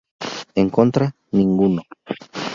En 0.55 0.67
contra: 0.71 1.13
ninguno. 1.31 1.83